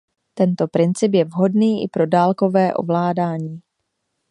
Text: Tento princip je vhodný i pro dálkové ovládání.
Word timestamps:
Tento 0.37 0.67
princip 0.67 1.13
je 1.13 1.25
vhodný 1.25 1.83
i 1.83 1.87
pro 1.87 2.05
dálkové 2.07 2.73
ovládání. 2.73 3.61